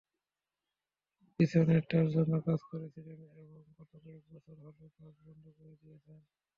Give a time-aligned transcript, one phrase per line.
[1.39, 3.45] Bissonnette তার জন্য কাজ করেছিলেন এবং
[3.69, 6.19] গত কয়েক বছর হলো কাজ বন্ধ করে দিয়েছেন।